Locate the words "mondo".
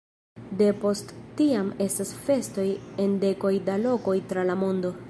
4.67-4.99